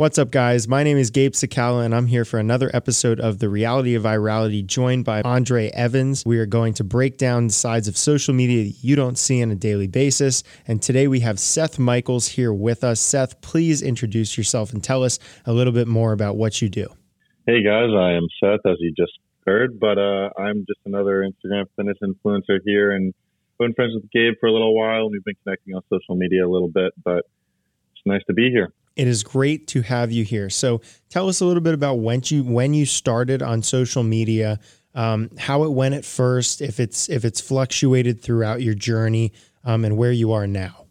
[0.00, 0.66] What's up, guys?
[0.66, 4.04] My name is Gabe Sakala, and I'm here for another episode of The Reality of
[4.04, 6.24] Virality, joined by Andre Evans.
[6.24, 9.42] We are going to break down the sides of social media that you don't see
[9.42, 10.42] on a daily basis.
[10.66, 12.98] And today we have Seth Michaels here with us.
[12.98, 16.88] Seth, please introduce yourself and tell us a little bit more about what you do.
[17.46, 19.12] Hey, guys, I am Seth, as you just
[19.46, 23.12] heard, but uh, I'm just another Instagram fitness influencer here and
[23.58, 25.10] been friends with Gabe for a little while.
[25.10, 27.26] We've been connecting on social media a little bit, but
[27.92, 28.72] it's nice to be here.
[29.00, 30.50] It is great to have you here.
[30.50, 34.60] So tell us a little bit about when you when you started on social media,
[34.94, 39.32] um, how it went at first, if it's if it's fluctuated throughout your journey,
[39.64, 40.84] um, and where you are now.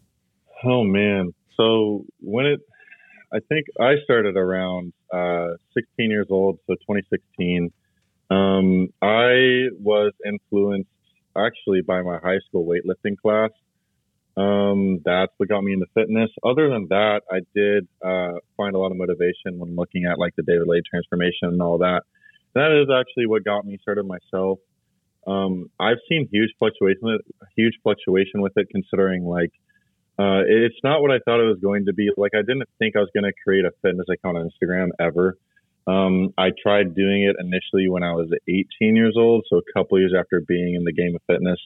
[0.64, 1.32] Oh man!
[1.56, 2.58] So when it,
[3.32, 7.72] I think I started around uh, 16 years old, so 2016.
[8.28, 10.90] Um, I was influenced
[11.36, 13.50] actually by my high school weightlifting class.
[14.40, 16.30] Um, that's what got me into fitness.
[16.42, 20.34] Other than that, I did uh, find a lot of motivation when looking at like
[20.36, 22.02] the David Laid transformation and all that.
[22.54, 24.58] That is actually what got me started myself.
[25.26, 27.18] Um, I've seen huge fluctuation,
[27.54, 29.52] huge fluctuation with it, considering like
[30.18, 32.08] uh, it's not what I thought it was going to be.
[32.16, 35.36] Like I didn't think I was going to create a fitness account on Instagram ever.
[35.86, 39.98] Um, I tried doing it initially when I was 18 years old, so a couple
[39.98, 41.58] years after being in the game of fitness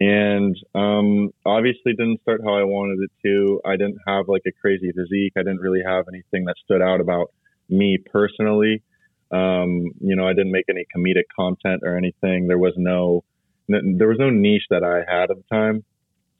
[0.00, 3.60] and um, obviously didn't start how I wanted it to.
[3.64, 5.32] I didn't have like a crazy physique.
[5.36, 7.32] I didn't really have anything that stood out about
[7.68, 8.82] me personally.
[9.30, 12.46] Um, you know, I didn't make any comedic content or anything.
[12.46, 13.24] There was no
[13.68, 15.84] there was no niche that I had at the time.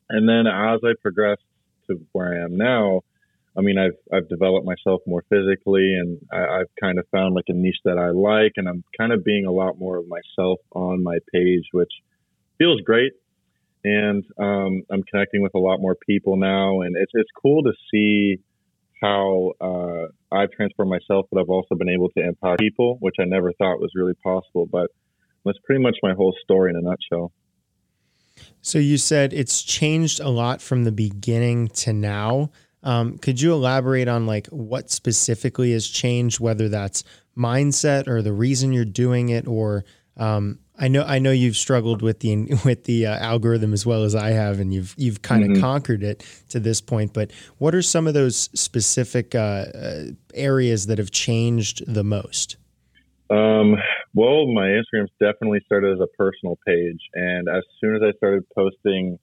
[0.09, 1.43] And then as I progressed
[1.89, 3.03] to where I am now,
[3.57, 7.47] I mean, I've I've developed myself more physically, and I, I've kind of found like
[7.49, 10.61] a niche that I like, and I'm kind of being a lot more of myself
[10.73, 11.91] on my page, which
[12.57, 13.13] feels great
[13.85, 17.73] and um, I'm connecting with a lot more people now, and it's it's cool to
[17.91, 18.39] see
[19.01, 23.25] how uh, I've transformed myself, but I've also been able to impact people, which I
[23.25, 24.67] never thought was really possible.
[24.67, 24.91] But
[25.45, 27.33] that's pretty much my whole story in a nutshell.
[28.61, 32.51] So you said it's changed a lot from the beginning to now.
[32.83, 37.03] Um, could you elaborate on like what specifically has changed, whether that's
[37.37, 39.85] mindset or the reason you're doing it, or
[40.19, 44.05] um, I know I know you've struggled with the with the uh, algorithm as well
[44.05, 45.61] as I have, and you've you've kind of mm-hmm.
[45.61, 47.13] conquered it to this point.
[47.13, 52.57] But what are some of those specific uh, uh, areas that have changed the most?
[53.31, 53.77] Um,
[54.15, 58.45] well, my Instagram's definitely started as a personal page, and as soon as I started
[58.55, 59.19] posting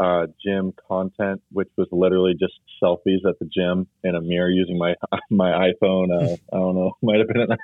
[0.00, 4.78] uh, gym content, which was literally just selfies at the gym in a mirror using
[4.78, 4.94] my
[5.30, 7.56] my iPhone, uh, I don't know, might have been an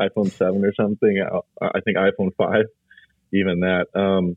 [0.00, 1.20] iPhone 7 or something.
[1.20, 2.64] Uh, I think iPhone 5,
[3.32, 3.86] even that.
[3.94, 4.36] Um,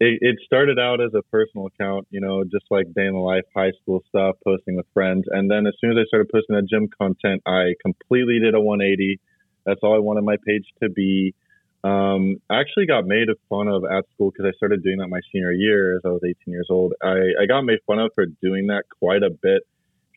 [0.00, 3.18] it, it, started out as a personal account, you know, just like day in the
[3.18, 5.24] life, high school stuff, posting with friends.
[5.28, 8.60] And then as soon as I started posting that gym content, I completely did a
[8.60, 9.20] 180.
[9.66, 11.34] That's all I wanted my page to be.
[11.82, 15.20] Um, I actually got made fun of at school because I started doing that my
[15.32, 16.92] senior year as I was 18 years old.
[17.02, 19.62] I, I got made fun of for doing that quite a bit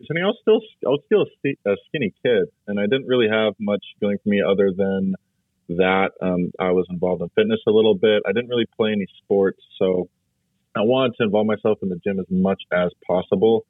[0.10, 1.26] I mean, I was still I was still
[1.66, 5.16] a, skinny kid, and I didn't really have much going for me other than
[5.70, 6.12] that.
[6.22, 8.24] Um, I was involved in fitness a little bit.
[8.28, 10.10] I didn't really play any sports, so
[10.76, 13.66] I wanted to involve myself in the gym as much as possible.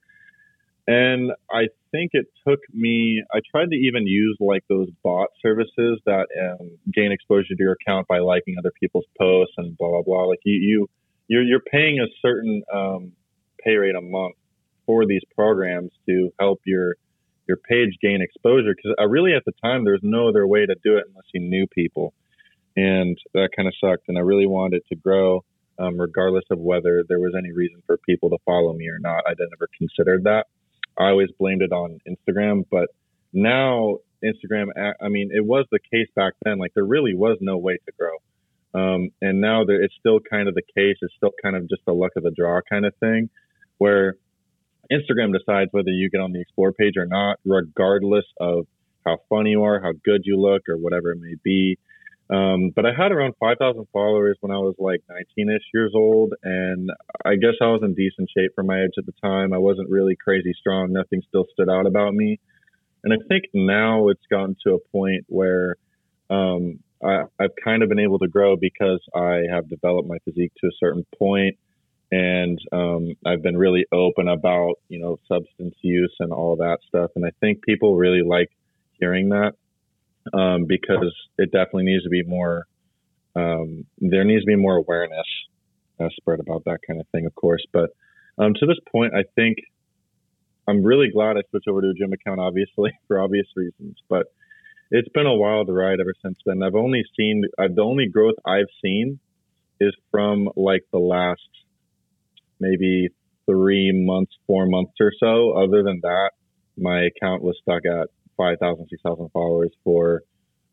[0.88, 3.24] And I think it took me.
[3.34, 7.74] I tried to even use like those bot services that um, gain exposure to your
[7.74, 10.26] account by liking other people's posts and blah blah blah.
[10.26, 10.90] Like you, you
[11.28, 13.12] you're you're paying a certain um,
[13.64, 14.36] pay rate a month
[14.92, 16.96] for these programs to help your
[17.48, 20.76] your page gain exposure because I really at the time there's no other way to
[20.84, 22.14] do it unless you knew people.
[22.76, 25.46] And that kind of sucked and i really wanted to grow
[25.80, 29.24] um, regardless of whether there was any reason for people to follow me or not.
[29.26, 30.48] I never considered that.
[30.98, 32.90] I always blamed it on instagram but
[33.32, 34.68] now instagram
[35.02, 36.60] i mean it was the case back then.
[36.60, 38.16] Like there really was no way to grow.
[38.74, 40.98] Um, and now there, it's still kind of the case.
[41.02, 43.30] It's still kind of just the luck of the draw kind of thing
[43.82, 44.14] where
[44.92, 48.68] Instagram decides whether you get on the explore page or not, regardless of
[49.06, 51.78] how funny you are, how good you look, or whatever it may be.
[52.30, 56.34] Um, but I had around 5,000 followers when I was like 19 ish years old.
[56.44, 56.90] And
[57.26, 59.52] I guess I was in decent shape for my age at the time.
[59.52, 60.94] I wasn't really crazy strong.
[60.94, 62.40] Nothing still stood out about me.
[63.04, 65.76] And I think now it's gotten to a point where
[66.30, 70.54] um, I, I've kind of been able to grow because I have developed my physique
[70.62, 71.58] to a certain point
[72.12, 77.12] and um, I've been really open about you know substance use and all that stuff,
[77.16, 78.50] and I think people really like
[79.00, 79.54] hearing that
[80.38, 82.66] um, because it definitely needs to be more.
[83.34, 85.26] Um, there needs to be more awareness
[86.02, 87.64] uh, spread about that kind of thing, of course.
[87.72, 87.92] But
[88.38, 89.60] um, to this point, I think
[90.68, 93.98] I'm really glad I switched over to a gym account, obviously for obvious reasons.
[94.10, 94.28] But
[94.90, 96.62] it's been a wild ride ever since then.
[96.62, 99.20] I've only seen uh, the only growth I've seen
[99.80, 101.42] is from like the last
[102.62, 103.10] maybe
[103.46, 105.52] three months, four months or so.
[105.52, 106.32] Other than that,
[106.78, 110.22] my account was stuck at 5,000, 6,000 followers for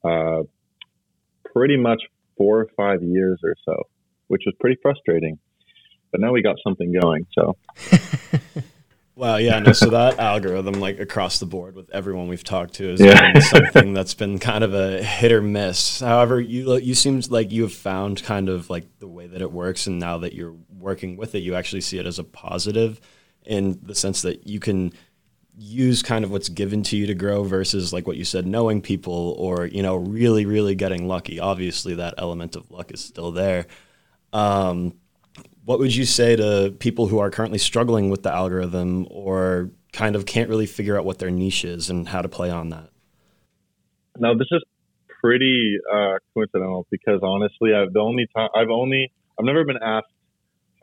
[0.04, 0.42] uh,
[1.52, 2.02] pretty much
[2.36, 3.74] four or five years or so,
[4.28, 5.38] which was pretty frustrating.
[6.12, 7.26] But now we got something going.
[7.34, 7.56] So.
[9.18, 12.92] Well, yeah, no, so that algorithm, like across the board with everyone we've talked to,
[12.92, 13.36] is yeah.
[13.40, 15.98] something that's been kind of a hit or miss.
[15.98, 19.50] However, you you seems like you have found kind of like the way that it
[19.50, 23.00] works, and now that you're working with it, you actually see it as a positive
[23.44, 24.92] in the sense that you can
[25.56, 28.80] use kind of what's given to you to grow versus like what you said knowing
[28.80, 31.40] people or you know really really getting lucky.
[31.40, 33.66] Obviously that element of luck is still there.
[34.32, 34.94] Um,
[35.64, 40.16] what would you say to people who are currently struggling with the algorithm or kind
[40.16, 42.90] of can't really figure out what their niche is and how to play on that?
[44.18, 44.62] Now this is
[45.20, 50.06] pretty uh, coincidental because honestly i've the only time i've only i've never been asked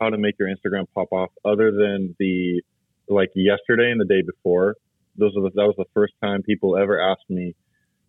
[0.00, 2.62] how to make your instagram pop off other than the
[3.08, 4.76] like yesterday and the day before.
[5.16, 7.54] Those are the, that was the first time people ever asked me,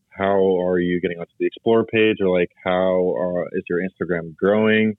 [0.09, 4.35] "How are you getting onto the Explore page?" or like, "How uh, is your Instagram
[4.35, 4.97] growing?"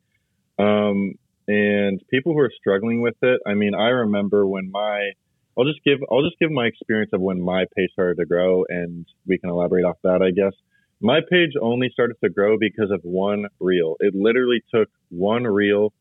[0.58, 1.14] Um,
[1.46, 3.40] and people who are struggling with it.
[3.46, 5.10] I mean, I remember when my
[5.58, 8.64] I'll just give I'll just give my experience of when my page started to grow,
[8.68, 10.54] and we can elaborate off that, I guess.
[11.00, 13.96] My page only started to grow because of one reel.
[14.00, 15.92] It literally took one reel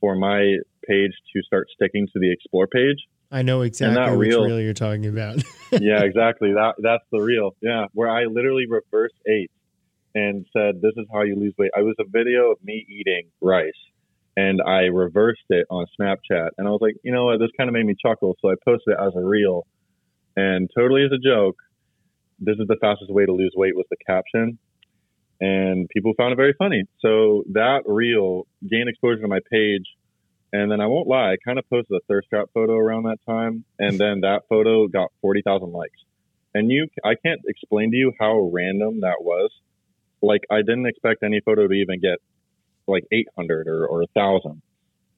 [0.00, 0.56] for my
[0.86, 2.98] page to start sticking to the explore page.
[3.30, 5.42] I know exactly which reel, reel you're talking about.
[5.72, 6.52] yeah, exactly.
[6.52, 7.56] That that's the reel.
[7.60, 9.50] Yeah, where I literally reverse ate
[10.14, 13.30] and said, "This is how you lose weight." I was a video of me eating
[13.40, 13.72] rice,
[14.36, 17.68] and I reversed it on Snapchat, and I was like, you know what, this kind
[17.68, 19.66] of made me chuckle, so I posted it as a reel,
[20.36, 21.56] and totally as a joke.
[22.38, 24.58] This is the fastest way to lose weight was the caption,
[25.44, 26.84] and people found it very funny.
[27.00, 29.86] So that reel gained exposure to my page
[30.54, 33.18] and then I won't lie, I kind of posted a thirst trap photo around that
[33.26, 35.98] time, and then that photo got forty thousand likes.
[36.54, 39.50] And you, I can't explain to you how random that was.
[40.22, 42.18] Like I didn't expect any photo to even get
[42.86, 44.62] like eight hundred or or a thousand,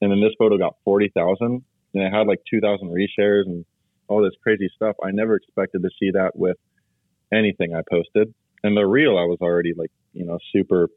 [0.00, 1.62] and then this photo got forty thousand,
[1.92, 3.66] and it had like two thousand reshares and
[4.08, 4.96] all this crazy stuff.
[5.04, 6.56] I never expected to see that with
[7.30, 8.32] anything I posted.
[8.62, 10.88] And the reel, I was already like you know super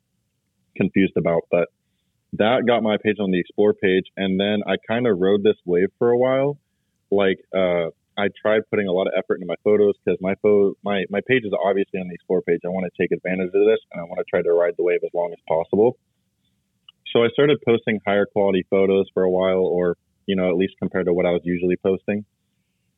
[0.75, 1.67] confused about, but
[2.33, 5.55] that got my page on the explore page and then i kind of rode this
[5.65, 6.57] wave for a while.
[7.11, 10.35] Like uh, i tried putting a lot of effort into my photos because my
[10.83, 12.61] my, my page is obviously on the explore page.
[12.65, 14.83] I want to take advantage of this and i want to try to ride the
[14.83, 15.97] wave as long as possible.
[17.11, 19.97] So i started posting higher quality photos for a while or
[20.27, 22.25] you know at least compared to what i was usually posting.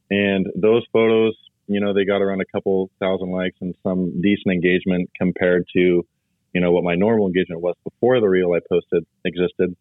[0.10, 1.36] And those photos
[1.74, 6.06] you know they got around a couple thousand likes and some decent engagement compared to
[6.54, 9.76] you know, what my normal engagement was before the reel I posted existed.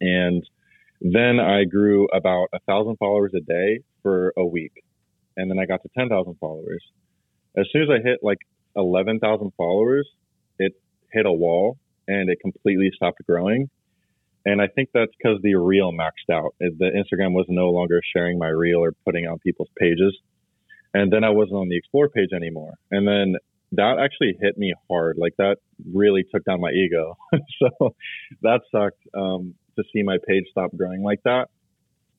[0.00, 0.44] And
[1.00, 4.82] then I grew about a thousand followers a day for a week.
[5.36, 6.82] And then I got to 10,000 followers.
[7.56, 8.38] As soon as I hit like
[8.76, 10.08] 11,000 followers,
[10.58, 10.72] it
[11.12, 11.78] hit a wall
[12.08, 13.70] and it completely stopped growing.
[14.44, 16.54] And I think that's because the reel maxed out.
[16.60, 20.14] The Instagram was no longer sharing my reel or putting on people's pages.
[20.94, 22.74] And then I wasn't on the explore page anymore.
[22.90, 23.34] And then
[23.72, 25.16] that actually hit me hard.
[25.18, 25.56] Like that
[25.92, 27.16] really took down my ego.
[27.58, 27.94] so
[28.42, 31.48] that sucked um, to see my page stop growing like that.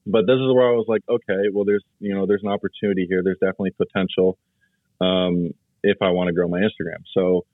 [0.06, 3.08] But this is where I was like, okay, well, there's you know there's an opportunity
[3.10, 3.22] here.
[3.24, 4.38] There's definitely potential
[5.02, 5.52] um,
[5.82, 7.02] if I want to grow my Instagram.
[7.14, 7.46] So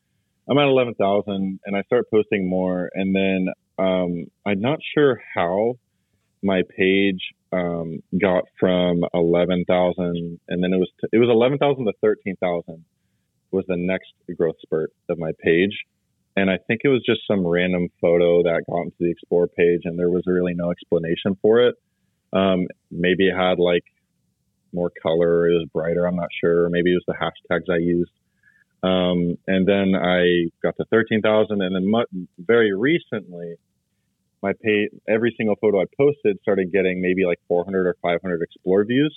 [0.50, 2.90] I'm at 11,000 and I start posting more.
[2.94, 3.48] And then
[3.78, 5.76] um, I'm not sure how
[6.44, 7.20] my page
[7.52, 12.86] um, got from 11,000 and then it was t- it was 11,000 to 13,000
[13.52, 15.78] was the next growth spurt of my page.
[16.38, 19.82] And I think it was just some random photo that got into the explore page
[19.84, 21.76] and there was really no explanation for it.
[22.34, 23.84] Um, maybe it had like
[24.74, 26.70] more color, or it was brighter, I'm not sure.
[26.70, 28.12] Maybe it was the hashtags I used.
[28.84, 33.56] Um, and then I got to 13,000 and then mu- very recently,
[34.42, 38.84] my page, every single photo I posted started getting maybe like 400 or 500 explore
[38.86, 39.16] views.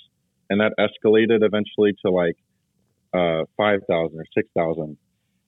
[0.49, 2.35] And that escalated eventually to like
[3.13, 4.97] uh, 5,000 or 6,000.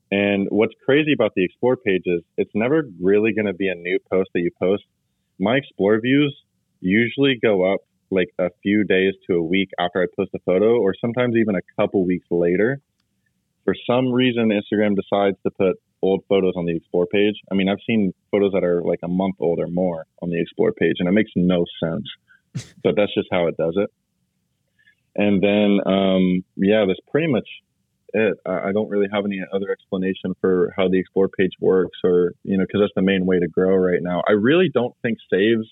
[0.09, 3.75] And what's crazy about the explore page is it's never really going to be a
[3.75, 4.83] new post that you post.
[5.39, 6.35] My explore views
[6.79, 10.79] usually go up like a few days to a week after I post a photo,
[10.79, 12.79] or sometimes even a couple weeks later.
[13.65, 17.35] For some reason, Instagram decides to put old photos on the explore page.
[17.51, 20.41] I mean, I've seen photos that are like a month old or more on the
[20.41, 22.05] explore page, and it makes no sense.
[22.83, 23.89] but that's just how it does it.
[25.15, 27.47] and then um, yeah, that's pretty much
[28.13, 28.37] it.
[28.45, 32.33] I, I don't really have any other explanation for how the explore page works, or
[32.43, 34.23] you know, because that's the main way to grow right now.
[34.27, 35.67] I really don't think saves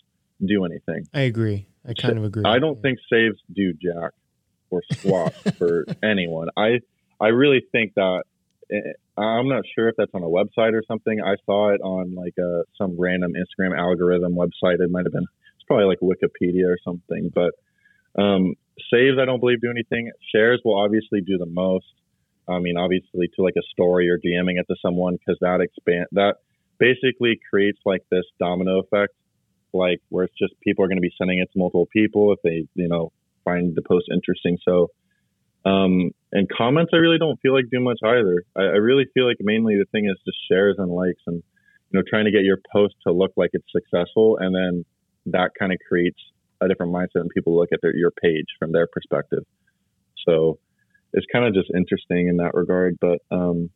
[0.45, 1.07] do anything.
[1.13, 1.67] I agree.
[1.87, 2.43] I kind of agree.
[2.45, 4.11] I don't think saves do jack
[4.69, 6.49] or squat for anyone.
[6.57, 6.79] I
[7.19, 8.23] I really think that
[9.17, 11.21] I'm not sure if that's on a website or something.
[11.21, 14.79] I saw it on like a, some random Instagram algorithm website.
[14.79, 17.31] It might have been it's probably like Wikipedia or something.
[17.33, 17.53] But
[18.21, 18.55] um,
[18.91, 20.11] saves, I don't believe do anything.
[20.33, 21.85] Shares will obviously do the most.
[22.47, 26.05] I mean, obviously to like a story or DMing it to someone because that expand
[26.11, 26.35] that
[26.77, 29.13] basically creates like this domino effect,
[29.73, 32.39] like where it's just people are going to be sending it to multiple people if
[32.43, 33.11] they you know
[33.43, 34.57] find the post interesting.
[34.63, 34.91] So
[35.65, 38.43] um, and comments, I really don't feel like do much either.
[38.57, 41.97] I, I, really feel like mainly the thing is just shares and likes and, you
[41.97, 44.37] know, trying to get your post to look like it's successful.
[44.37, 44.83] And then
[45.27, 46.19] that kind of creates
[46.59, 49.45] a different mindset and people look at their, your page from their perspective.
[50.27, 50.59] So
[51.13, 52.97] it's kind of just interesting in that regard.
[52.99, 53.69] But, um,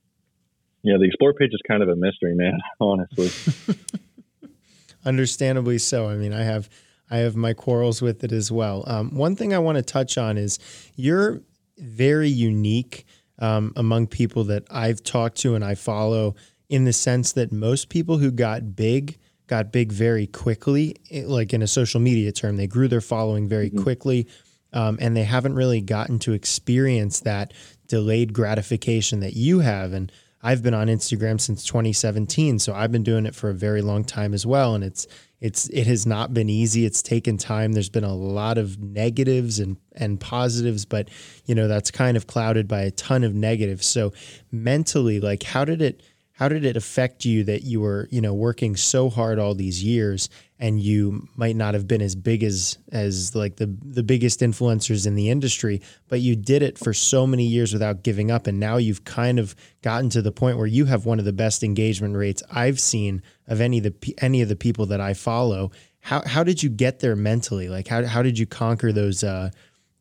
[0.84, 3.32] yeah, the explore page is kind of a mystery, man, honestly.
[5.06, 6.10] Understandably so.
[6.10, 6.70] I mean, I have,
[7.10, 8.84] I have my quarrels with it as well.
[8.86, 10.60] Um, one thing I want to touch on is
[10.98, 11.42] you're
[11.80, 13.06] very unique
[13.40, 16.36] um, among people that I've talked to and I follow
[16.70, 19.18] in the sense that most people who got big
[19.48, 20.96] got big very quickly,
[21.26, 22.56] like in a social media term.
[22.56, 23.82] They grew their following very mm-hmm.
[23.82, 24.28] quickly.
[24.72, 27.54] Um, and they haven't really gotten to experience that
[27.88, 29.94] delayed gratification that you have.
[29.94, 33.82] And I've been on Instagram since 2017, so I've been doing it for a very
[33.82, 34.74] long time as well.
[34.74, 35.06] And it's
[35.42, 36.86] it's it has not been easy.
[36.86, 37.74] It's taken time.
[37.74, 41.10] There's been a lot of negatives and and positives, but
[41.46, 43.86] you know that's kind of clouded by a ton of negatives.
[43.86, 44.14] So
[44.52, 46.02] mentally, like how did it
[46.34, 49.84] how did it affect you that you were you know working so hard all these
[49.84, 54.42] years and you might not have been as big as as like the the biggest
[54.42, 58.46] influencers in the industry but you did it for so many years without giving up
[58.46, 61.34] and now you've kind of gotten to the point where you have one of the
[61.34, 65.14] best engagement rates I've seen of any of the any of the people that I
[65.14, 65.72] follow.
[66.02, 67.70] How how did you get there mentally?
[67.70, 69.52] Like how how did you conquer those uh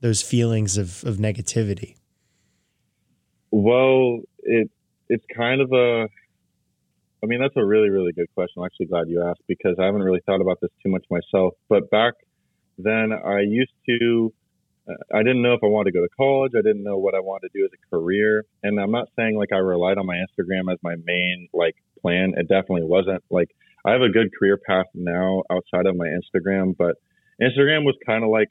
[0.00, 1.96] those feelings of of negativity?
[3.50, 4.70] Well it
[5.08, 6.08] it's kind of a
[7.22, 8.62] I mean, that's a really, really good question.
[8.62, 11.54] I'm actually glad you asked because I haven't really thought about this too much myself.
[11.68, 12.14] But back
[12.78, 14.32] then, I used to,
[14.88, 16.52] uh, I didn't know if I wanted to go to college.
[16.56, 18.44] I didn't know what I wanted to do as a career.
[18.62, 22.34] And I'm not saying like I relied on my Instagram as my main like plan.
[22.37, 23.22] It definitely wasn't.
[23.30, 23.48] Like,
[23.84, 26.96] I have a good career path now outside of my Instagram, but
[27.40, 28.48] Instagram was kind of like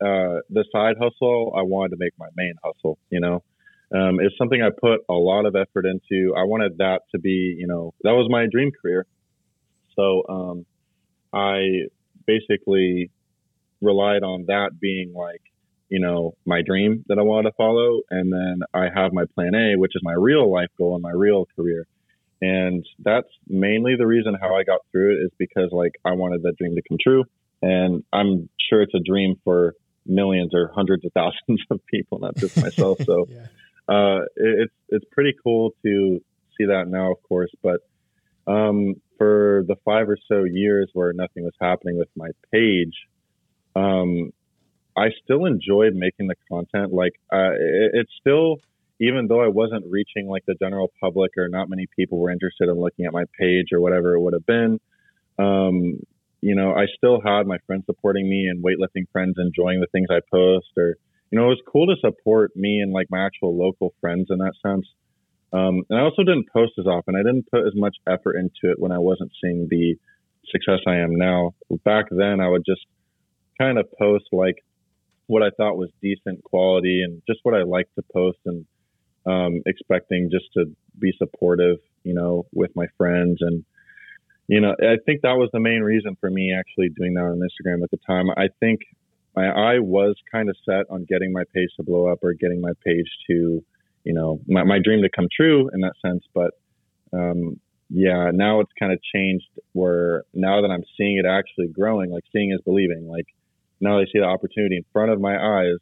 [0.00, 1.54] uh, the side hustle.
[1.56, 3.42] I wanted to make my main hustle, you know?
[3.94, 6.34] Um, is something I put a lot of effort into.
[6.36, 9.06] I wanted that to be, you know, that was my dream career.
[9.96, 10.66] So um,
[11.32, 11.88] I
[12.26, 13.10] basically
[13.82, 15.42] relied on that being like,
[15.88, 18.00] you know, my dream that I wanted to follow.
[18.10, 21.10] And then I have my plan A, which is my real life goal and my
[21.10, 21.86] real career.
[22.40, 26.42] And that's mainly the reason how I got through it is because like I wanted
[26.44, 27.24] that dream to come true.
[27.60, 29.74] And I'm sure it's a dream for
[30.06, 32.98] millions or hundreds of thousands of people, not just myself.
[33.04, 33.46] So yeah
[33.88, 36.20] uh, it, it's it's pretty cool to
[36.56, 37.50] see that now, of course.
[37.62, 37.80] But
[38.46, 42.94] um, for the five or so years where nothing was happening with my page,
[43.76, 44.32] um,
[44.96, 46.92] I still enjoyed making the content.
[46.92, 48.60] Like uh, it, it's still,
[49.00, 52.68] even though I wasn't reaching like the general public or not many people were interested
[52.68, 54.80] in looking at my page or whatever it would have been.
[55.38, 56.00] Um,
[56.40, 60.08] you know, I still had my friends supporting me and weightlifting friends enjoying the things
[60.10, 60.96] I post or
[61.32, 64.38] you know, it was cool to support me and like my actual local friends in
[64.38, 64.86] that sense.
[65.50, 67.16] Um, and I also didn't post as often.
[67.16, 69.96] I didn't put as much effort into it when I wasn't seeing the
[70.50, 71.54] success I am now.
[71.84, 72.82] Back then, I would just
[73.58, 74.56] kind of post like
[75.26, 78.66] what I thought was decent quality and just what I liked to post and
[79.24, 80.66] um, expecting just to
[80.98, 83.38] be supportive, you know, with my friends.
[83.40, 83.64] And,
[84.48, 87.40] you know, I think that was the main reason for me actually doing that on
[87.40, 88.28] Instagram at the time.
[88.30, 88.80] I think
[89.34, 92.60] my eye was kind of set on getting my page to blow up or getting
[92.60, 93.64] my page to,
[94.04, 96.22] you know, my, my dream to come true in that sense.
[96.34, 96.50] But
[97.12, 97.58] um,
[97.88, 102.24] yeah, now it's kind of changed where now that I'm seeing it actually growing, like
[102.32, 103.08] seeing is believing.
[103.08, 103.26] Like
[103.80, 105.78] now I see the opportunity in front of my eyes,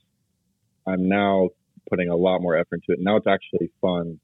[0.87, 1.51] I'm now
[1.89, 3.03] putting a lot more effort into it.
[3.03, 4.21] Now it's actually fun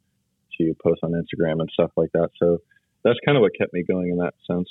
[0.59, 2.31] to post on Instagram and stuff like that.
[2.39, 2.59] So
[3.05, 4.69] that's kind of what kept me going in that sense.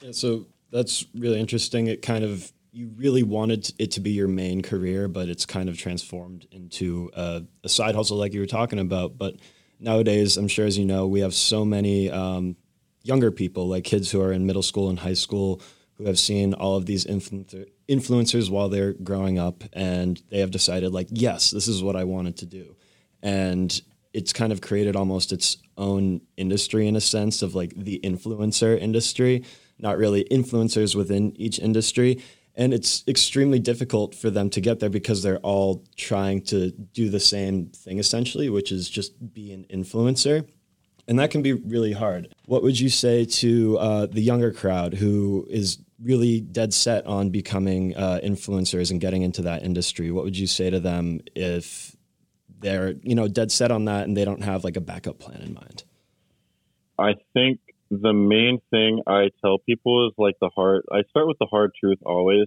[0.00, 1.86] Yeah, so that's really interesting.
[1.86, 5.70] It kind of you really wanted it to be your main career, but it's kind
[5.70, 9.16] of transformed into a, a side hustle, like you were talking about.
[9.16, 9.36] But
[9.80, 12.54] nowadays, I'm sure as you know, we have so many um,
[13.02, 15.62] younger people, like kids who are in middle school and high school,
[15.94, 20.50] who have seen all of these influencer, influencers while they're growing up and they have
[20.50, 22.76] decided like yes this is what i wanted to do
[23.22, 23.80] and
[24.12, 28.78] it's kind of created almost its own industry in a sense of like the influencer
[28.78, 29.44] industry
[29.78, 32.20] not really influencers within each industry
[32.56, 37.10] and it's extremely difficult for them to get there because they're all trying to do
[37.10, 40.48] the same thing essentially which is just be an influencer.
[41.08, 42.34] And that can be really hard.
[42.46, 47.30] What would you say to uh, the younger crowd who is really dead set on
[47.30, 50.10] becoming uh, influencers and getting into that industry?
[50.10, 51.94] What would you say to them if
[52.58, 55.42] they're you know dead set on that and they don't have like a backup plan
[55.42, 55.84] in mind?
[56.98, 57.60] I think
[57.90, 61.72] the main thing i tell people is like the hard i start with the hard
[61.78, 62.46] truth always.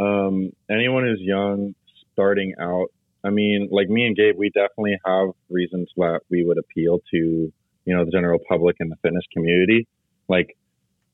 [0.00, 1.74] Um, anyone who's young
[2.12, 2.88] starting out
[3.24, 7.52] i mean like me and gabe we definitely have reasons that we would appeal to
[7.84, 9.86] you know the general public and the fitness community.
[10.28, 10.56] Like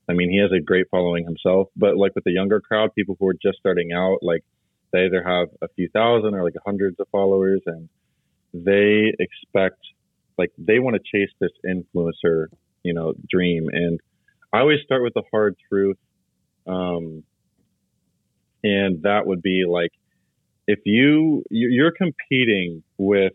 [0.09, 3.15] I mean, he has a great following himself, but like with the younger crowd, people
[3.19, 4.43] who are just starting out, like
[4.91, 7.89] they either have a few thousand or like hundreds of followers and
[8.53, 9.77] they expect
[10.37, 12.47] like they want to chase this influencer,
[12.83, 13.67] you know, dream.
[13.71, 13.99] And
[14.53, 15.97] I always start with the hard truth.
[16.67, 17.23] Um,
[18.63, 19.91] and that would be like,
[20.67, 23.33] if you, you're competing with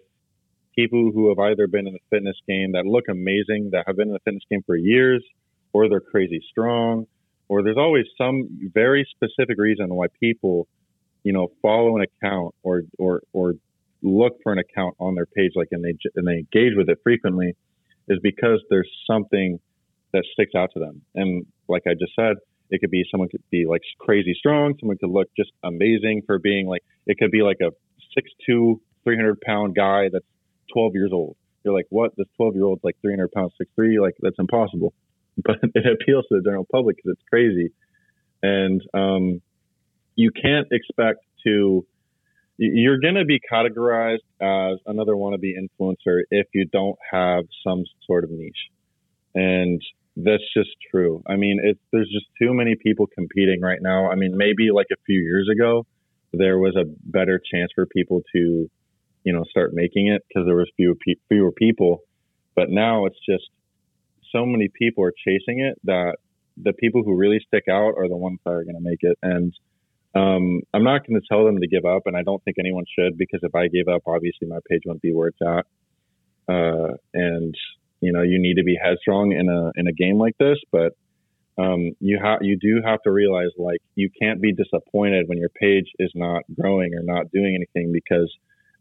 [0.76, 4.08] people who have either been in the fitness game that look amazing, that have been
[4.08, 5.24] in the fitness game for years,
[5.72, 7.06] or they're crazy strong,
[7.48, 10.66] or there's always some very specific reason why people,
[11.22, 13.54] you know, follow an account or or or
[14.02, 16.98] look for an account on their page, like and they and they engage with it
[17.02, 17.56] frequently,
[18.08, 19.58] is because there's something
[20.12, 21.02] that sticks out to them.
[21.14, 22.36] And like I just said,
[22.70, 26.38] it could be someone could be like crazy strong, someone could look just amazing for
[26.38, 27.70] being like it could be like a
[28.50, 30.24] 6'2", 300 pound guy that's
[30.72, 31.36] 12 years old.
[31.62, 32.12] You're like, what?
[32.16, 34.94] This 12 year old's like 300 pounds, 6'3", like that's impossible.
[35.44, 37.72] but it appeals to the general public because it's crazy.
[38.42, 39.42] And um,
[40.16, 41.86] you can't expect to,
[42.56, 48.24] you're going to be categorized as another wannabe influencer if you don't have some sort
[48.24, 48.70] of niche.
[49.34, 49.82] And
[50.16, 51.22] that's just true.
[51.26, 54.10] I mean, it, there's just too many people competing right now.
[54.10, 55.86] I mean, maybe like a few years ago,
[56.32, 58.70] there was a better chance for people to,
[59.24, 60.94] you know, start making it because there was fewer
[61.28, 62.00] fewer people.
[62.54, 63.44] But now it's just
[64.30, 66.16] so many people are chasing it that
[66.56, 69.18] the people who really stick out are the ones that are going to make it.
[69.22, 69.52] And
[70.14, 72.84] um, I'm not going to tell them to give up, and I don't think anyone
[72.98, 75.66] should because if I gave up, obviously my page wouldn't be where it's at.
[76.46, 77.54] Uh, and
[78.00, 80.92] you know, you need to be headstrong in a in a game like this, but
[81.56, 85.48] um, you have you do have to realize like you can't be disappointed when your
[85.48, 88.32] page is not growing or not doing anything because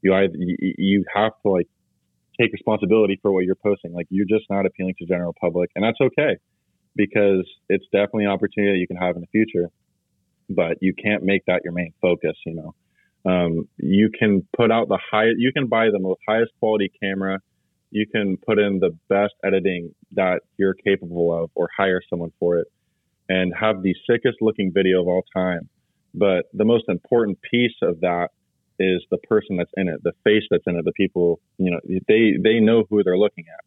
[0.01, 1.67] you either you, you have to like
[2.39, 3.93] take responsibility for what you're posting.
[3.93, 6.37] Like you're just not appealing to general public, and that's okay
[6.95, 9.69] because it's definitely an opportunity that you can have in the future.
[10.49, 12.35] But you can't make that your main focus.
[12.45, 16.51] You know, um, you can put out the high, you can buy the most highest
[16.59, 17.39] quality camera,
[17.91, 22.57] you can put in the best editing that you're capable of, or hire someone for
[22.57, 22.67] it,
[23.29, 25.69] and have the sickest looking video of all time.
[26.13, 28.29] But the most important piece of that
[28.79, 31.79] is the person that's in it, the face that's in it, the people, you know,
[32.07, 33.63] they, they know who they're looking at.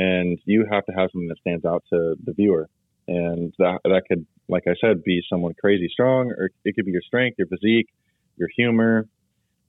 [0.00, 2.68] And you have to have something that stands out to the viewer.
[3.08, 6.92] And that, that could, like I said, be someone crazy strong, or it could be
[6.92, 7.88] your strength, your physique,
[8.36, 9.06] your humor,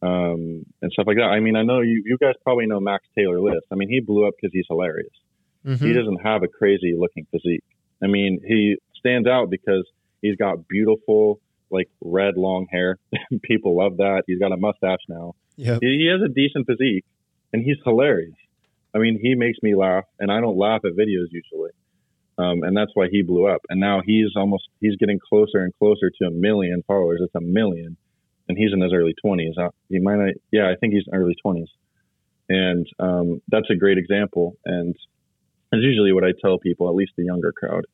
[0.02, 1.24] um, and stuff like that.
[1.24, 3.66] I mean, I know you, you guys probably know Max Taylor List.
[3.72, 5.12] I mean, he blew up because he's hilarious.
[5.66, 5.86] Mm-hmm.
[5.86, 7.64] He doesn't have a crazy looking physique.
[8.02, 9.86] I mean, he stands out because
[10.22, 12.98] he's got beautiful, like red long hair.
[13.44, 14.24] People love that.
[14.28, 15.36] He's got a mustache now.
[15.58, 15.80] Yep.
[15.82, 17.06] He, he has a decent physique
[17.52, 18.36] and he's hilarious.
[18.96, 21.72] I mean, he makes me laugh and I don't laugh at videos usually.
[22.40, 23.62] Um, and that's why he blew up.
[23.70, 27.20] And now he's almost, he's getting closer and closer to a million followers.
[27.22, 27.98] It's a million
[28.48, 29.56] and he's in his early twenties.
[29.62, 31.68] Uh, he might not, yeah, I think he's in early twenties.
[32.48, 34.58] And, um, that's a great example.
[34.66, 34.96] And
[35.72, 37.86] it's usually what I tell people, at least the younger crowd.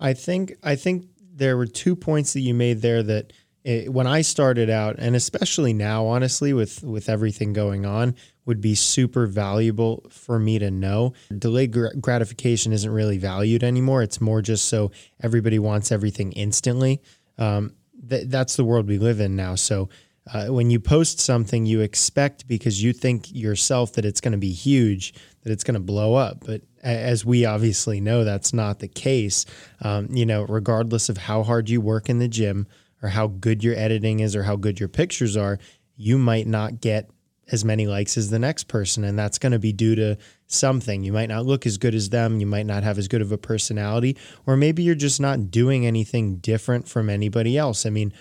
[0.00, 4.06] I think, I think there were two points that you made there that it, when
[4.06, 8.14] I started out, and especially now, honestly, with with everything going on,
[8.46, 11.12] would be super valuable for me to know.
[11.36, 14.02] Delayed gr- gratification isn't really valued anymore.
[14.02, 14.90] It's more just so
[15.22, 17.00] everybody wants everything instantly.
[17.38, 17.74] Um,
[18.08, 19.54] th- that's the world we live in now.
[19.54, 19.88] So
[20.32, 24.38] uh, when you post something, you expect because you think yourself that it's going to
[24.38, 26.44] be huge, that it's going to blow up.
[26.44, 29.46] But as we obviously know, that's not the case.
[29.80, 32.66] Um, you know, regardless of how hard you work in the gym
[33.02, 35.58] or how good your editing is or how good your pictures are,
[35.96, 37.10] you might not get
[37.52, 39.04] as many likes as the next person.
[39.04, 41.02] And that's going to be due to something.
[41.02, 42.40] You might not look as good as them.
[42.40, 45.86] You might not have as good of a personality, or maybe you're just not doing
[45.86, 47.86] anything different from anybody else.
[47.86, 48.12] I mean,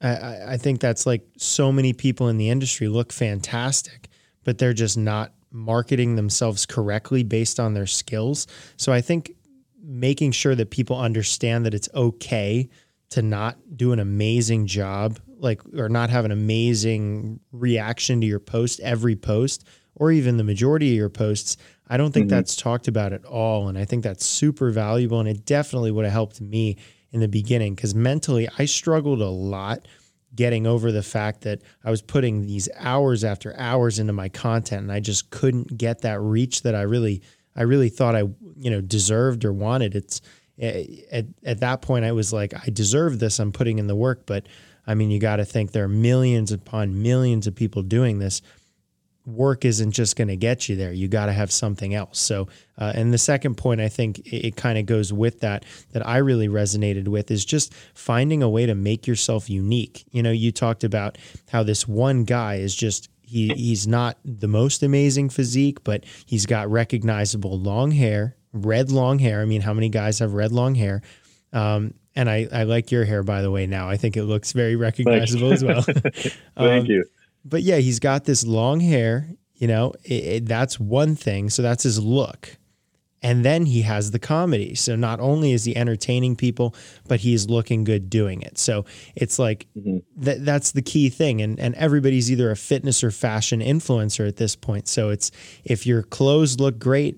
[0.00, 4.08] I, I think that's like so many people in the industry look fantastic,
[4.44, 8.46] but they're just not marketing themselves correctly based on their skills.
[8.76, 9.32] So I think
[9.80, 12.68] making sure that people understand that it's okay
[13.10, 18.40] to not do an amazing job, like, or not have an amazing reaction to your
[18.40, 21.56] post every post, or even the majority of your posts,
[21.88, 22.36] I don't think mm-hmm.
[22.36, 23.68] that's talked about at all.
[23.68, 25.20] And I think that's super valuable.
[25.20, 26.76] And it definitely would have helped me
[27.12, 29.86] in the beginning because mentally I struggled a lot
[30.34, 34.82] getting over the fact that I was putting these hours after hours into my content
[34.82, 37.22] and I just couldn't get that reach that I really
[37.54, 38.24] I really thought I
[38.56, 39.94] you know deserved or wanted.
[39.94, 40.22] It's
[40.60, 43.38] at, at that point I was like I deserve this.
[43.38, 44.48] I'm putting in the work, but
[44.86, 48.42] I mean you got to think there are millions upon millions of people doing this
[49.26, 50.92] work isn't just going to get you there.
[50.92, 52.20] You got to have something else.
[52.20, 55.64] So, uh, and the second point, I think it, it kind of goes with that,
[55.92, 60.04] that I really resonated with is just finding a way to make yourself unique.
[60.10, 61.16] You know, you talked about
[61.50, 66.44] how this one guy is just, he, he's not the most amazing physique, but he's
[66.44, 69.40] got recognizable long hair, red long hair.
[69.40, 71.00] I mean, how many guys have red long hair?
[71.52, 73.88] Um, and I, I like your hair, by the way, now.
[73.88, 75.82] I think it looks very recognizable as well.
[75.82, 77.04] Thank um, you
[77.44, 79.28] but yeah, he's got this long hair.
[79.54, 81.50] You know, it, it, that's one thing.
[81.50, 82.56] So that's his look.
[83.22, 84.74] And then he has the comedy.
[84.74, 86.74] So not only is he entertaining people,
[87.08, 88.58] but he's looking good doing it.
[88.58, 89.98] So it's like mm-hmm.
[90.22, 91.40] that that's the key thing.
[91.40, 94.88] And and everybody's either a fitness or fashion influencer at this point.
[94.88, 95.30] So it's
[95.64, 97.16] if your clothes look great,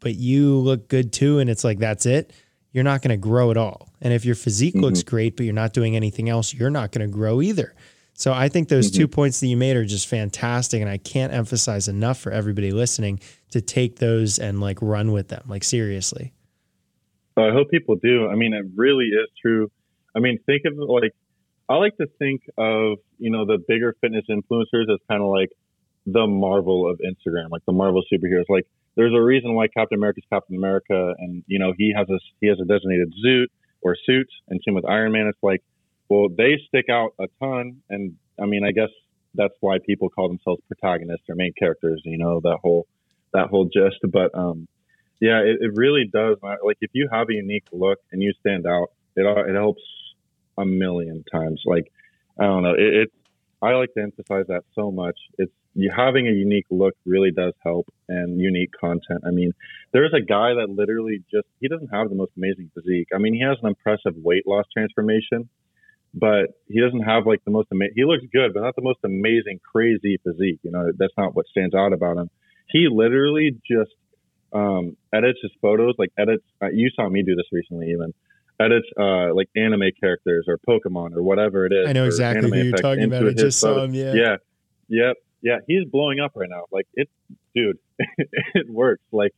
[0.00, 2.32] but you look good too, and it's like that's it,
[2.72, 3.88] you're not going to grow at all.
[4.00, 4.84] And if your physique mm-hmm.
[4.84, 7.74] looks great, but you're not doing anything else, you're not going to grow either.
[8.14, 9.02] So I think those mm-hmm.
[9.02, 10.80] two points that you made are just fantastic.
[10.80, 15.28] And I can't emphasize enough for everybody listening to take those and like run with
[15.28, 16.32] them, like seriously.
[17.36, 18.28] I hope people do.
[18.28, 19.70] I mean, it really is true.
[20.14, 21.12] I mean, think of like,
[21.68, 25.50] I like to think of, you know, the bigger fitness influencers as kind of like
[26.04, 28.44] the Marvel of Instagram, like the Marvel superheroes.
[28.48, 32.18] Like, there's a reason why Captain America's Captain America, and you know he has a
[32.40, 33.50] he has a designated suit
[33.80, 35.26] or suit, and same with Iron Man.
[35.26, 35.62] It's like
[36.08, 38.90] well, they stick out a ton, and I mean, I guess
[39.34, 42.02] that's why people call themselves protagonists or main characters.
[42.04, 42.86] You know, that whole
[43.32, 44.00] that whole gist.
[44.12, 44.68] But um,
[45.20, 46.36] yeah, it, it really does.
[46.42, 49.82] Like if you have a unique look and you stand out, it it helps
[50.58, 51.62] a million times.
[51.64, 51.90] Like
[52.38, 53.14] I don't know, it, it's
[53.62, 55.16] I like to emphasize that so much.
[55.38, 59.22] It's you having a unique look really does help and unique content.
[59.26, 59.52] I mean,
[59.92, 63.08] there's a guy that literally just he doesn't have the most amazing physique.
[63.14, 65.48] I mean, he has an impressive weight loss transformation,
[66.12, 67.94] but he doesn't have like the most amazing.
[67.96, 70.60] He looks good, but not the most amazing, crazy physique.
[70.62, 72.28] You know, that's not what stands out about him.
[72.68, 73.92] He literally just
[74.52, 76.44] um, edits his photos, like edits.
[76.60, 78.12] Uh, you saw me do this recently, even
[78.62, 81.88] edits uh, like anime characters or Pokemon or whatever it is.
[81.88, 83.26] I know exactly who you're talking about.
[83.26, 83.94] I just saw him.
[83.94, 84.12] Yeah.
[84.14, 84.36] Yeah.
[84.88, 85.16] Yep.
[85.42, 85.56] Yeah.
[85.66, 86.64] He's blowing up right now.
[86.70, 87.08] Like it,
[87.54, 87.78] dude.
[87.98, 89.02] it works.
[89.12, 89.32] Like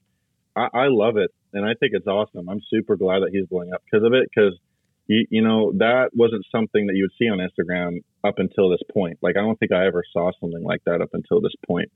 [0.56, 2.48] I, I love it, and I think it's awesome.
[2.48, 4.28] I'm super glad that he's blowing up because of it.
[4.34, 4.58] Because
[5.06, 8.80] you, you know, that wasn't something that you would see on Instagram up until this
[8.92, 9.18] point.
[9.22, 11.90] Like, I don't think I ever saw something like that up until this point.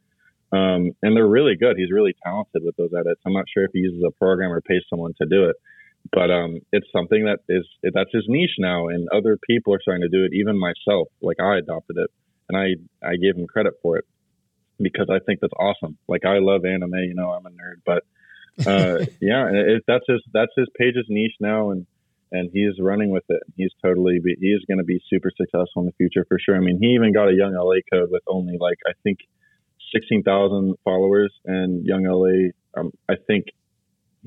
[0.52, 1.76] Um, and they're really good.
[1.76, 3.20] He's really talented with those edits.
[3.26, 5.56] I'm not sure if he uses a program or pays someone to do it,
[6.12, 10.02] but um, it's something that is that's his niche now, and other people are starting
[10.02, 10.32] to do it.
[10.34, 12.10] Even myself, like I adopted it,
[12.48, 14.04] and I I gave him credit for it
[14.80, 15.98] because I think that's awesome.
[16.08, 18.04] Like I love anime, you know, I'm a nerd, but
[18.66, 21.86] uh, yeah, it, that's his that's his page's niche now, and
[22.30, 23.42] and he's running with it.
[23.56, 26.56] He's totally be, he's going to be super successful in the future for sure.
[26.56, 29.18] I mean, he even got a Young LA code with only like I think
[29.92, 32.52] sixteen thousand followers, and Young LA.
[32.78, 33.46] Um, I think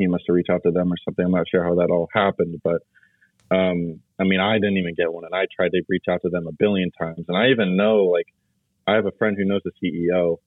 [0.01, 1.25] he must have reached out to them or something.
[1.25, 2.81] I'm not sure how that all happened, but
[3.51, 6.29] um, I mean, I didn't even get one, and I tried to reach out to
[6.29, 8.27] them a billion times, and I even know like
[8.87, 10.37] I have a friend who knows the CEO,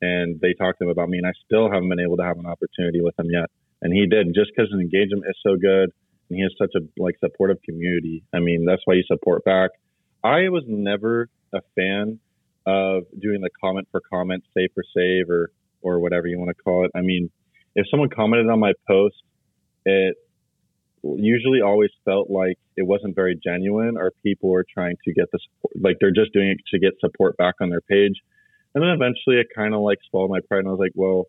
[0.00, 2.38] and they talked to him about me, and I still haven't been able to have
[2.38, 3.50] an opportunity with him yet.
[3.82, 5.92] And he did just because his engagement is so good
[6.28, 8.24] and he has such a like supportive community.
[8.32, 9.70] I mean, that's why you support back.
[10.22, 12.18] I was never a fan
[12.66, 15.50] of doing the comment for comment, save for save, or
[15.82, 16.90] or whatever you want to call it.
[16.94, 17.30] I mean,
[17.74, 19.16] if someone commented on my post,
[19.84, 20.16] it
[21.02, 25.38] usually always felt like it wasn't very genuine, or people were trying to get the
[25.38, 28.14] support, like they're just doing it to get support back on their page.
[28.74, 31.26] And then eventually, it kind of like swallowed my pride, and I was like, well,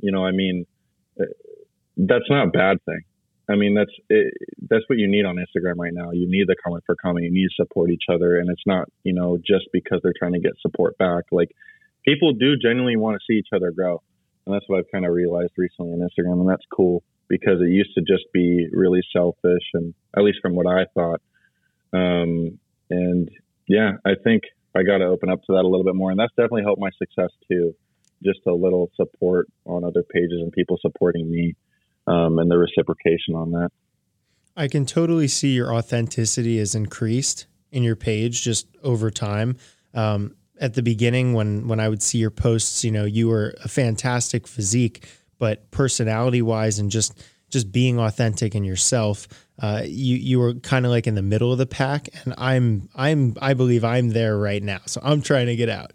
[0.00, 0.66] you know, I mean,
[1.20, 1.24] eh,
[1.96, 3.00] that's not a bad thing.
[3.50, 4.34] I mean, that's it,
[4.68, 6.10] that's what you need on Instagram right now.
[6.10, 7.24] You need the comment for comment.
[7.24, 10.34] You need to support each other, and it's not you know just because they're trying
[10.34, 11.24] to get support back.
[11.32, 11.50] Like
[12.04, 14.02] people do genuinely want to see each other grow,
[14.48, 17.68] and that's what I've kind of realized recently on Instagram, and that's cool because it
[17.68, 21.20] used to just be really selfish, and at least from what I thought.
[21.92, 22.58] Um,
[22.88, 23.30] and
[23.68, 26.18] yeah, I think I got to open up to that a little bit more, and
[26.18, 27.74] that's definitely helped my success too.
[28.24, 31.54] Just a little support on other pages and people supporting me,
[32.06, 33.70] um, and the reciprocation on that.
[34.56, 39.56] I can totally see your authenticity has increased in your page just over time.
[39.92, 43.54] Um, at the beginning, when when I would see your posts, you know, you were
[43.64, 45.06] a fantastic physique,
[45.38, 49.26] but personality wise and just just being authentic in yourself,
[49.60, 52.88] uh, you you were kind of like in the middle of the pack, and I'm
[52.94, 55.92] I'm I believe I'm there right now, so I'm trying to get out.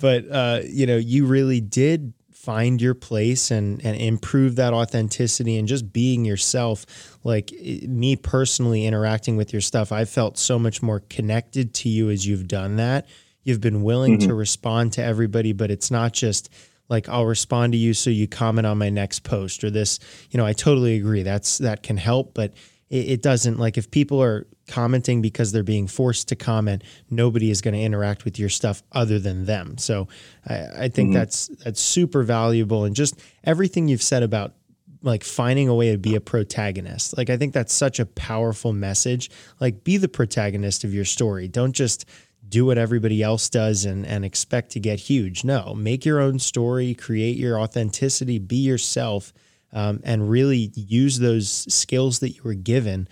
[0.00, 5.56] But uh, you know, you really did find your place and and improve that authenticity
[5.56, 7.50] and just being yourself like
[7.88, 12.26] me personally interacting with your stuff i felt so much more connected to you as
[12.26, 13.06] you've done that
[13.44, 14.28] you've been willing mm-hmm.
[14.28, 16.50] to respond to everybody but it's not just
[16.88, 19.98] like I'll respond to you so you comment on my next post or this
[20.30, 22.52] you know I totally agree that's that can help but
[22.90, 27.50] it, it doesn't like if people are commenting because they're being forced to comment nobody
[27.50, 30.08] is going to interact with your stuff other than them so
[30.46, 31.18] I, I think mm-hmm.
[31.18, 34.54] that's that's super valuable and just everything you've said about
[35.02, 38.72] like finding a way to be a protagonist like I think that's such a powerful
[38.72, 39.30] message
[39.60, 42.06] like be the protagonist of your story don't just
[42.48, 45.44] do what everybody else does and, and expect to get huge.
[45.44, 49.32] No, make your own story, create your authenticity, be yourself,
[49.72, 53.08] um, and really use those skills that you were given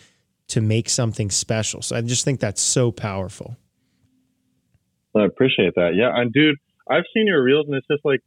[0.49, 1.83] to make something special.
[1.83, 3.57] So I just think that's so powerful.
[5.15, 5.95] I appreciate that.
[5.95, 6.11] Yeah.
[6.15, 6.57] And dude,
[6.89, 8.21] I've seen your reels and it's just like,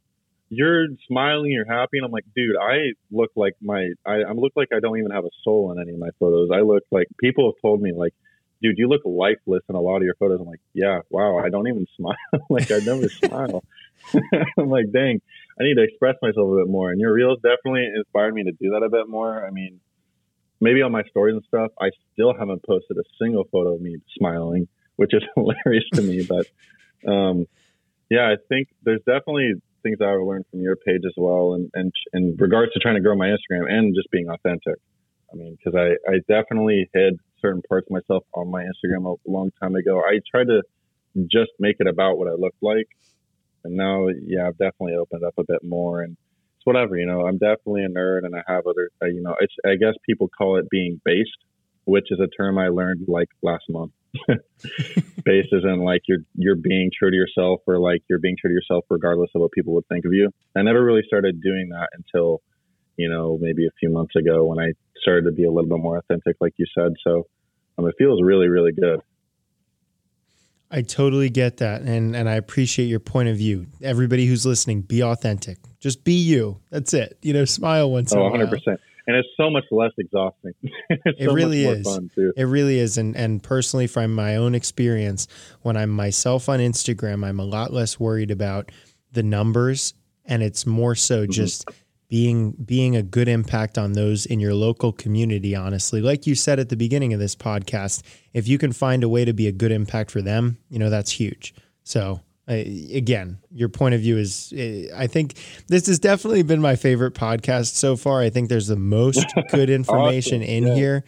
[0.48, 4.52] you're smiling, you're happy, and I'm like, dude, I look like my, I, I look
[4.54, 6.50] like I don't even have a soul in any of my photos.
[6.54, 8.14] I look like people have told me like,
[8.62, 10.40] dude, you look lifeless in a lot of your photos.
[10.40, 12.16] I'm like, yeah, wow, I don't even smile.
[12.50, 13.64] like I never smile.
[14.58, 15.20] I'm like, dang,
[15.58, 16.90] I need to express myself a bit more.
[16.90, 19.44] And your reels definitely inspired me to do that a bit more.
[19.44, 19.80] I mean,
[20.60, 23.98] maybe on my stories and stuff, I still haven't posted a single photo of me
[24.16, 26.26] smiling, which is hilarious to me.
[26.26, 27.46] But um,
[28.10, 31.92] yeah, I think there's definitely things I've learned from your page as well, and, and
[32.12, 34.76] in regards to trying to grow my Instagram and just being authentic.
[35.32, 39.30] I mean, because I, I definitely hid certain parts of myself on my Instagram a
[39.30, 40.00] long time ago.
[40.00, 40.62] I tried to
[41.24, 42.88] just make it about what I looked like.
[43.64, 46.16] And now, yeah, I've definitely opened up a bit more and
[46.56, 49.34] it's whatever, you know, I'm definitely a nerd and I have other, uh, you know,
[49.40, 51.38] it's, I guess people call it being based,
[51.84, 53.92] which is a term I learned like last month.
[55.24, 58.54] based isn't like you're, you're being true to yourself or like you're being true to
[58.54, 60.30] yourself regardless of what people would think of you.
[60.56, 62.40] I never really started doing that until,
[62.96, 64.72] you know, maybe a few months ago when I
[65.06, 66.92] started to be a little bit more authentic, like you said.
[67.04, 67.26] So
[67.78, 69.00] um, it feels really, really good.
[70.70, 73.66] I totally get that, and and I appreciate your point of view.
[73.82, 75.58] Everybody who's listening, be authentic.
[75.78, 76.58] Just be you.
[76.70, 77.18] That's it.
[77.22, 78.80] You know, smile once oh, in a 100 percent.
[79.08, 80.54] And it's so much less exhausting.
[80.90, 81.86] it really is.
[82.36, 82.98] It really is.
[82.98, 85.28] And and personally, from my own experience,
[85.62, 88.72] when I'm myself on Instagram, I'm a lot less worried about
[89.12, 91.30] the numbers, and it's more so mm-hmm.
[91.30, 91.70] just
[92.08, 96.58] being being a good impact on those in your local community honestly like you said
[96.58, 99.52] at the beginning of this podcast if you can find a way to be a
[99.52, 102.54] good impact for them you know that's huge so uh,
[102.92, 105.34] again your point of view is uh, i think
[105.66, 109.68] this has definitely been my favorite podcast so far i think there's the most good
[109.68, 110.54] information awesome.
[110.54, 110.74] in yeah.
[110.74, 111.04] here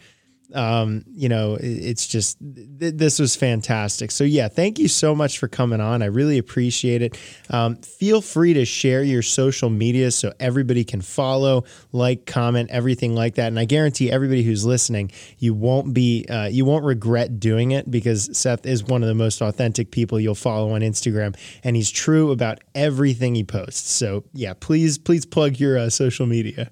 [0.53, 4.11] um, you know, it's just th- this was fantastic.
[4.11, 6.01] So yeah, thank you so much for coming on.
[6.01, 7.17] I really appreciate it.
[7.49, 13.15] Um, feel free to share your social media so everybody can follow, like, comment, everything
[13.15, 13.47] like that.
[13.47, 17.89] And I guarantee everybody who's listening, you won't be, uh, you won't regret doing it
[17.89, 21.91] because Seth is one of the most authentic people you'll follow on Instagram, and he's
[21.91, 23.91] true about everything he posts.
[23.91, 26.71] So yeah, please, please plug your uh, social media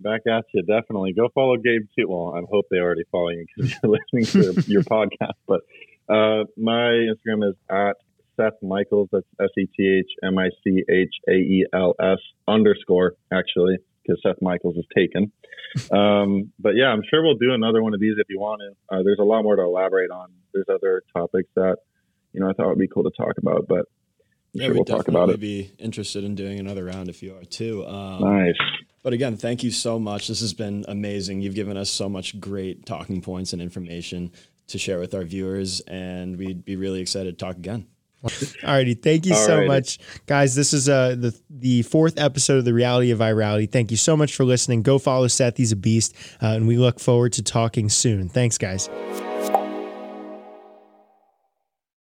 [0.00, 0.62] back at you.
[0.62, 2.08] Definitely go follow Gabe too.
[2.08, 5.34] Well, I hope they already follow you because you're listening to your podcast.
[5.46, 5.60] But
[6.08, 7.96] uh, my Instagram is at
[8.36, 9.08] Seth Michaels.
[9.12, 13.78] That's S E T H M I C H A E L S underscore actually
[14.02, 15.32] because Seth Michaels is taken.
[15.92, 18.96] Um, but yeah, I'm sure we'll do another one of these if you want to.
[18.96, 20.30] Uh, there's a lot more to elaborate on.
[20.52, 21.76] There's other topics that
[22.32, 23.86] you know I thought would be cool to talk about, but.
[24.52, 25.38] I'm yeah, sure we'll talk about it.
[25.38, 27.86] Be interested in doing another round if you are too.
[27.86, 28.56] Um, nice.
[29.02, 30.28] But again, thank you so much.
[30.28, 31.40] This has been amazing.
[31.40, 34.32] You've given us so much great talking points and information
[34.68, 37.86] to share with our viewers, and we'd be really excited to talk again.
[38.22, 40.54] Alrighty, thank you so much, guys.
[40.54, 43.70] This is uh, the the fourth episode of the Reality of Virality.
[43.70, 44.82] Thank you so much for listening.
[44.82, 48.28] Go follow Seth; he's a beast, uh, and we look forward to talking soon.
[48.28, 48.90] Thanks, guys.